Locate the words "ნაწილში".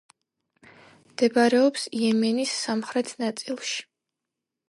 3.25-3.77